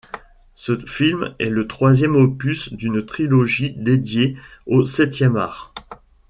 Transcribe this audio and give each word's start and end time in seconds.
Ce 0.55 0.79
film 0.87 1.35
est 1.37 1.51
le 1.51 1.67
troisième 1.67 2.15
opus 2.15 2.73
d'une 2.73 3.05
trilogie 3.05 3.69
dédiée 3.77 4.35
au 4.65 4.87
septième 4.87 5.35
art. 5.35 5.75